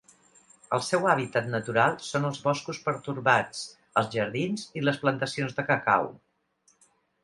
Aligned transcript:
El 0.77 0.79
seu 0.87 1.05
hàbitat 1.11 1.51
natural 1.57 1.99
són 2.07 2.25
els 2.31 2.41
boscos 2.47 2.81
pertorbats, 2.89 3.63
els 4.03 4.13
jardins 4.19 4.69
i 4.83 4.87
les 4.89 5.03
plantacions 5.07 5.59
de 5.61 5.71
cacau. 5.73 6.15